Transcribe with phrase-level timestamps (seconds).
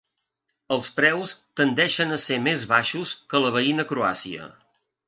[0.75, 4.53] Els preus tendeixen a ser més baixos que a la veïna Croàcia.